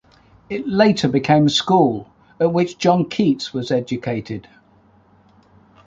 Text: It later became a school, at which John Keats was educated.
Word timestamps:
It 0.49 0.67
later 0.67 1.07
became 1.07 1.45
a 1.45 1.49
school, 1.51 2.09
at 2.39 2.51
which 2.51 2.79
John 2.79 3.07
Keats 3.07 3.53
was 3.53 3.69
educated. 3.69 4.47